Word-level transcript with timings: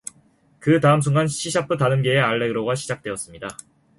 그 0.59 0.79
다음 0.79 0.99
순간 0.99 1.27
C샤프 1.27 1.77
단음계의 1.77 2.19
알레그로가 2.19 2.73
시작되었습니다. 2.73 3.49